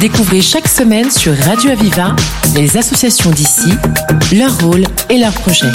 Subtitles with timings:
[0.00, 2.14] Découvrez chaque semaine sur Radio Aviva
[2.54, 3.68] les associations d'ici,
[4.32, 5.72] leur rôle et leurs projets.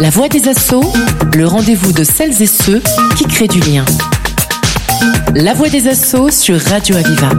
[0.00, 0.92] La voix des assauts,
[1.34, 2.82] le rendez-vous de celles et ceux
[3.16, 3.84] qui créent du lien.
[5.34, 7.30] La voix des assauts sur Radio Aviva.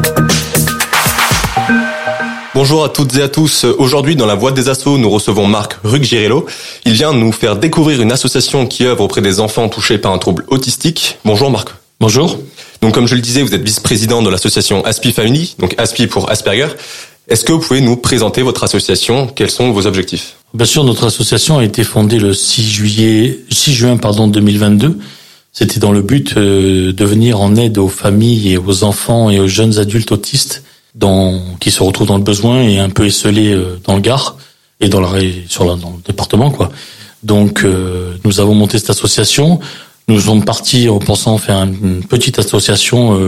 [2.54, 3.66] Bonjour à toutes et à tous.
[3.66, 6.46] Aujourd'hui, dans la Voix des Assauts, nous recevons Marc Ruggirello.
[6.86, 10.20] Il vient nous faire découvrir une association qui œuvre auprès des enfants touchés par un
[10.20, 11.18] trouble autistique.
[11.26, 11.70] Bonjour Marc.
[12.00, 12.40] Bonjour.
[12.86, 16.30] Donc, comme je le disais, vous êtes vice-président de l'association Aspi Family, donc Aspi pour
[16.30, 16.68] Asperger.
[17.28, 19.26] Est-ce que vous pouvez nous présenter votre association?
[19.26, 20.36] Quels sont vos objectifs?
[20.54, 25.00] Bien sûr, notre association a été fondée le 6 juillet, 6 juin, pardon, 2022.
[25.52, 29.40] C'était dans le but euh, de venir en aide aux familles et aux enfants et
[29.40, 30.62] aux jeunes adultes autistes
[30.94, 34.38] dans, qui se retrouvent dans le besoin et un peu esselés euh, dans le Gard
[34.80, 35.10] et dans, la,
[35.48, 36.72] sur le département, quoi.
[37.24, 39.60] Donc, euh, nous avons monté cette association.
[40.08, 43.20] Nous sommes partis en pensant faire une petite association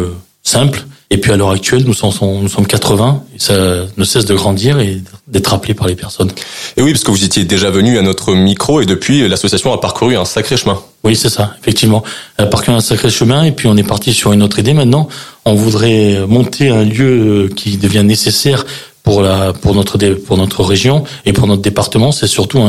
[0.44, 3.54] simple et puis à l'heure actuelle, nous sommes, nous sommes 80 et ça
[3.96, 6.30] ne cesse de grandir et d'être appelé par les personnes.
[6.76, 9.80] Et oui, parce que vous étiez déjà venu à notre micro et depuis, l'association a
[9.80, 10.78] parcouru un sacré chemin.
[11.06, 12.04] Oui, c'est ça, effectivement.
[12.38, 14.74] Elle a parcouru un sacré chemin et puis on est parti sur une autre idée.
[14.74, 15.08] Maintenant,
[15.46, 18.66] on voudrait monter un lieu qui devient nécessaire
[19.04, 22.12] pour la pour notre pour notre région et pour notre département.
[22.12, 22.60] C'est surtout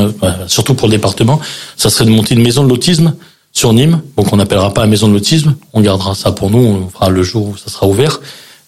[0.47, 1.41] surtout pour le département,
[1.75, 3.13] ça serait de monter une maison de l'autisme
[3.51, 4.01] sur Nîmes.
[4.17, 7.09] Donc on n'appellera pas la maison de l'autisme, on gardera ça pour nous, on fera
[7.09, 8.19] le jour où ça sera ouvert.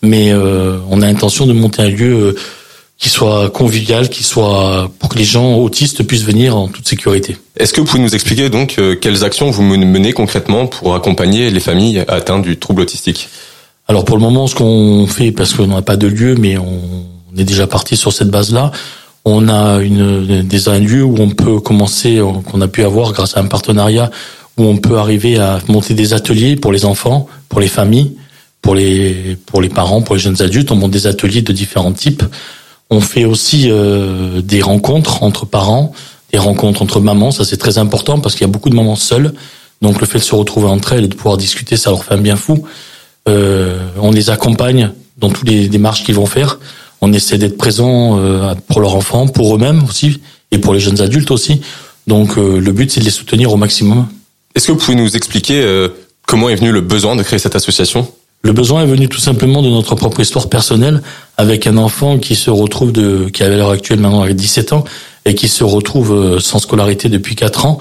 [0.03, 2.35] Mais euh, on a l'intention de monter un lieu euh,
[2.97, 7.37] qui soit convivial, qui soit pour que les gens autistes puissent venir en toute sécurité.
[7.57, 11.49] Est-ce que vous pouvez nous expliquer donc euh, quelles actions vous menez concrètement pour accompagner
[11.51, 13.29] les familles atteintes du trouble autistique?
[13.87, 17.05] Alors pour le moment, ce qu'on fait, parce qu'on n'a pas de lieu, mais on,
[17.37, 18.71] est déjà parti sur cette base-là,
[19.23, 23.37] on a une, des, un lieu où on peut commencer, qu'on a pu avoir grâce
[23.37, 24.11] à un partenariat
[24.57, 28.15] où on peut arriver à monter des ateliers pour les enfants, pour les familles,
[28.61, 30.71] pour les pour les parents, pour les jeunes adultes.
[30.71, 32.23] On monte des ateliers de différents types.
[32.89, 35.93] On fait aussi euh, des rencontres entre parents,
[36.31, 37.31] des rencontres entre mamans.
[37.31, 39.33] Ça c'est très important parce qu'il y a beaucoup de mamans seules.
[39.81, 42.13] Donc le fait de se retrouver entre elles et de pouvoir discuter, ça leur fait
[42.13, 42.65] un bien fou.
[43.27, 46.59] Euh, on les accompagne dans toutes les démarches qu'ils vont faire.
[47.01, 51.01] On essaie d'être présent euh, pour leurs enfants, pour eux-mêmes aussi, et pour les jeunes
[51.01, 51.61] adultes aussi.
[52.07, 54.07] Donc euh, le but c'est de les soutenir au maximum.
[54.55, 55.89] Est-ce que vous pouvez nous expliquer euh,
[56.27, 58.07] comment est venu le besoin de créer cette association?
[58.43, 61.01] Le besoin est venu tout simplement de notre propre histoire personnelle
[61.37, 64.83] avec un enfant qui se retrouve de, qui à l'heure actuelle maintenant avec 17 ans
[65.25, 67.79] et qui se retrouve euh, sans scolarité depuis 4 ans.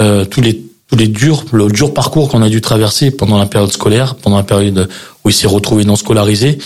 [0.00, 3.46] Euh, tous les tous les durs, le dur parcours qu'on a dû traverser pendant la
[3.46, 4.90] période scolaire, pendant la période
[5.24, 6.58] où il s'est retrouvé non scolarisé,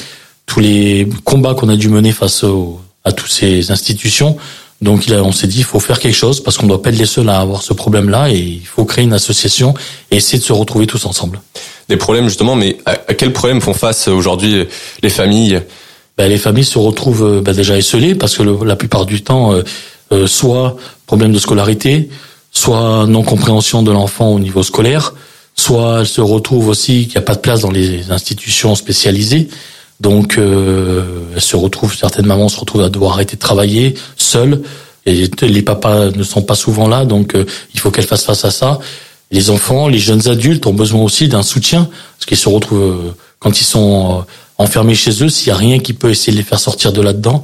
[0.47, 2.45] tous les combats qu'on a dû mener face
[3.05, 4.37] à toutes ces institutions
[4.83, 7.07] donc on s'est dit, il faut faire quelque chose parce qu'on doit pas être les
[7.07, 9.75] seuls à avoir ce problème-là et il faut créer une association
[10.11, 11.41] et essayer de se retrouver tous ensemble.
[11.89, 14.67] Des problèmes justement, mais à, quels problèmes font face aujourd'hui
[15.03, 15.63] les familles?
[16.19, 19.63] Ben, Les familles se retrouvent ben, déjà esselées parce que la plupart du temps, euh,
[20.13, 20.77] euh, soit
[21.07, 22.11] problème de scolarité,
[22.51, 25.15] soit non compréhension de l'enfant au niveau scolaire,
[25.55, 29.49] soit elles se retrouvent aussi qu'il n'y a pas de place dans les institutions spécialisées.
[30.01, 31.03] Donc, euh,
[31.35, 34.63] elle se retrouve, certaines mamans se retrouvent à devoir arrêter de travailler seules.
[35.07, 38.45] Et les papas ne sont pas souvent là, donc euh, il faut qu'elles fassent face
[38.45, 38.81] à ça.
[39.31, 43.15] Les enfants, les jeunes adultes ont besoin aussi d'un soutien, parce qu'ils se retrouvent euh,
[43.39, 44.23] quand ils sont euh,
[44.59, 47.01] enfermés chez eux, s'il y a rien qui peut essayer de les faire sortir de
[47.01, 47.43] là-dedans,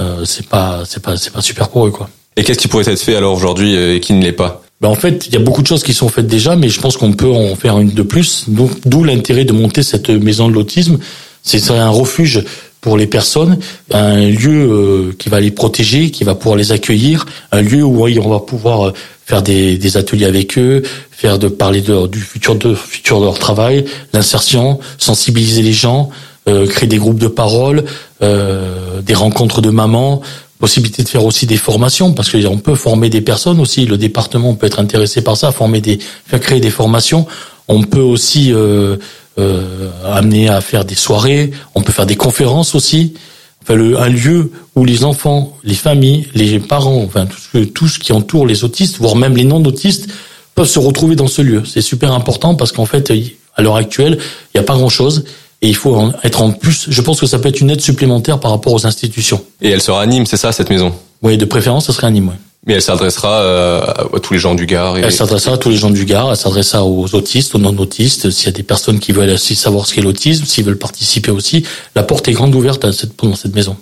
[0.00, 2.08] euh, c'est pas, c'est pas, c'est pas super pour eux, quoi.
[2.36, 4.62] Et qu'est-ce qui pourrait être fait alors aujourd'hui et qui ne l'est pas?
[4.80, 6.80] Ben en fait, il y a beaucoup de choses qui sont faites déjà, mais je
[6.80, 8.46] pense qu'on peut en faire une de plus.
[8.48, 10.98] Donc, d'où l'intérêt de monter cette maison de l'autisme,
[11.44, 12.42] c'est un refuge
[12.80, 13.58] pour les personnes,
[13.92, 18.06] un lieu euh, qui va les protéger, qui va pouvoir les accueillir, un lieu où
[18.06, 18.92] on va pouvoir euh,
[19.24, 23.24] faire des, des ateliers avec eux, faire de parler de, du futur de futur de
[23.24, 26.10] leur travail, l'insertion, sensibiliser les gens,
[26.46, 27.84] euh, créer des groupes de parole,
[28.22, 30.20] euh, des rencontres de mamans,
[30.58, 33.86] possibilité de faire aussi des formations parce que on peut former des personnes aussi.
[33.86, 37.26] Le département peut être intéressé par ça, former des, faire créer des formations.
[37.68, 38.96] On peut aussi euh,
[39.38, 43.14] euh, amener à faire des soirées, on peut faire des conférences aussi.
[43.62, 47.88] Enfin, le, un lieu où les enfants, les familles, les parents, enfin tout ce, tout
[47.88, 50.08] ce qui entoure les autistes, voire même les non-autistes,
[50.54, 51.62] peuvent se retrouver dans ce lieu.
[51.64, 53.12] C'est super important parce qu'en fait,
[53.56, 55.24] à l'heure actuelle, il n'y a pas grand-chose
[55.62, 56.86] et il faut être en plus.
[56.90, 59.42] Je pense que ça peut être une aide supplémentaire par rapport aux institutions.
[59.62, 60.92] Et elle sera à Nîmes, c'est ça, cette maison?
[61.22, 62.28] Oui, de préférence, ce serait à Nîmes.
[62.28, 62.36] Oui.
[62.66, 64.96] Mais elle s'adressera euh, à tous les gens du Gard.
[64.96, 66.30] Elle s'adressera à tous les gens du Gard.
[66.30, 68.30] Elle s'adressera aux autistes, aux non-autistes.
[68.30, 71.30] S'il y a des personnes qui veulent aussi savoir ce qu'est l'autisme, s'ils veulent participer
[71.30, 71.64] aussi,
[71.94, 73.76] la porte est grande ouverte à cette, dans cette maison.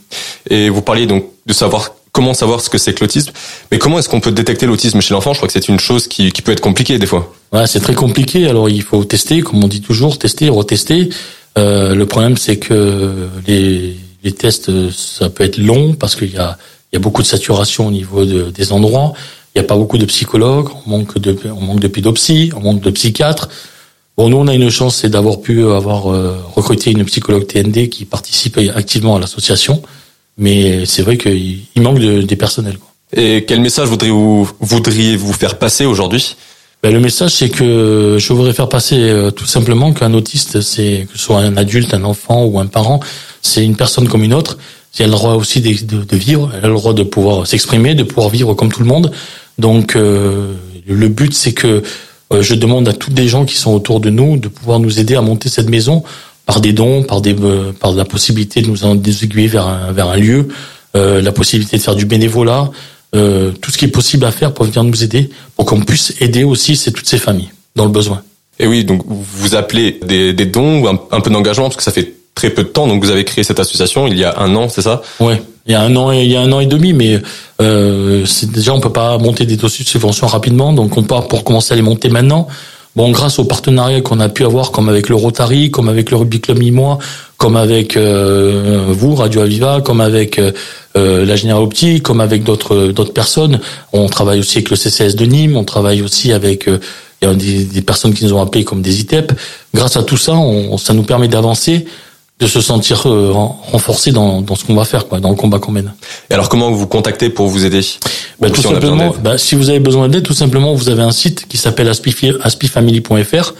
[0.50, 3.32] Et vous parliez donc de savoir comment savoir ce que c'est que l'autisme.
[3.70, 5.32] Mais comment est-ce qu'on peut détecter l'autisme chez l'enfant?
[5.32, 7.32] Je crois que c'est une chose qui, qui, peut être compliquée des fois.
[7.52, 8.48] Ouais, c'est très compliqué.
[8.48, 11.08] Alors il faut tester, comme on dit toujours, tester, retester.
[11.56, 16.58] le problème, c'est que les, les tests, ça peut être long parce qu'il y a,
[16.92, 19.12] il y a beaucoup de saturation au niveau de, des endroits.
[19.54, 22.60] Il n'y a pas beaucoup de psychologues, on manque de, on manque de pédopsie, on
[22.60, 23.48] manque de psychiatres.
[24.16, 26.04] Bon, nous, on a une chance, c'est d'avoir pu avoir
[26.54, 29.82] recruté une psychologue TND qui participe activement à l'association.
[30.38, 32.78] Mais c'est vrai qu'il manque de, des personnels.
[32.78, 32.92] Quoi.
[33.14, 36.36] Et quel message voudriez-vous voudriez -vous faire passer aujourd'hui?
[36.82, 41.06] Ben, Le message, c'est que je voudrais faire passer euh, tout simplement qu'un autiste, c'est
[41.10, 43.00] que ce soit un adulte, un enfant ou un parent,
[43.42, 44.56] c'est une personne comme une autre.
[44.98, 47.94] Elle a le droit aussi de, de, vivre, elle a le droit de pouvoir s'exprimer,
[47.94, 49.10] de pouvoir vivre comme tout le monde.
[49.58, 50.54] Donc euh,
[50.86, 51.82] le but, c'est que
[52.32, 55.00] euh, je demande à toutes les gens qui sont autour de nous de pouvoir nous
[55.00, 56.02] aider à monter cette maison
[56.46, 57.34] par des dons, par des
[57.80, 60.48] par la possibilité de nous en aiguiller vers un, vers un lieu,
[60.96, 62.70] euh, la possibilité de faire du bénévolat,
[63.14, 66.14] euh, tout ce qui est possible à faire pour venir nous aider, pour qu'on puisse
[66.20, 68.22] aider aussi c'est toutes ces familles dans le besoin.
[68.58, 71.92] Et oui, donc vous appelez des, des dons ou un, peu d'engagement parce que ça
[71.92, 72.86] fait très peu de temps.
[72.86, 75.02] Donc vous avez créé cette association il y a un an, c'est ça?
[75.20, 77.20] Ouais, il y a un an, et, il y a un an et demi, mais
[77.60, 81.44] euh, déjà on peut pas monter des dossiers de subvention rapidement, donc on part pour
[81.44, 82.48] commencer à les monter maintenant.
[82.94, 86.18] Bon, grâce aux partenariats qu'on a pu avoir, comme avec le Rotary, comme avec le
[86.18, 86.98] Rugby Club Mimois,
[87.38, 90.52] comme avec euh, vous, Radio Aviva, comme avec euh,
[90.98, 93.60] euh, la Générale Optique, comme avec d'autres d'autres personnes.
[93.94, 97.82] On travaille aussi avec le CCS de Nîmes, on travaille aussi avec a des, des,
[97.82, 99.32] personnes qui nous ont appelés comme des ITEP.
[99.74, 101.86] Grâce à tout ça, on, ça nous permet d'avancer
[102.42, 105.60] de se sentir euh, renforcé dans, dans ce qu'on va faire, quoi, dans le combat
[105.60, 105.92] qu'on mène.
[106.28, 107.82] Et alors, comment vous contactez pour vous aider?
[108.40, 111.12] Bah, Tout si simplement, bah, si vous avez besoin d'aide, tout simplement, vous avez un
[111.12, 113.54] site qui s'appelle aspifamily.fr.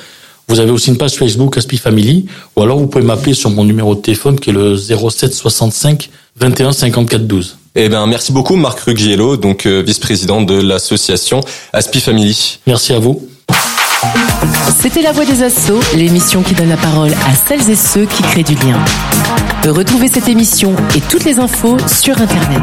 [0.48, 2.26] Vous avez aussi une page Facebook Aspifamily,
[2.56, 6.10] ou alors vous pouvez m'appeler sur mon numéro de téléphone qui est le 07 65
[6.36, 7.56] 21 54 12.
[7.76, 11.40] Eh ben, merci beaucoup, Marc Ruggiello, donc euh, vice-président de l'association
[11.72, 12.58] Aspifamily.
[12.66, 13.26] Merci à vous.
[14.80, 18.22] C'était La Voix des Assauts, l'émission qui donne la parole à celles et ceux qui
[18.22, 18.78] créent du lien.
[19.64, 22.62] Retrouvez cette émission et toutes les infos sur Internet.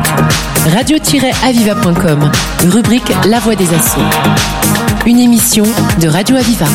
[0.66, 2.30] Radio-aviva.com,
[2.68, 4.02] rubrique La Voix des Assauts.
[5.06, 5.64] Une émission
[6.02, 6.68] de Radio Aviva.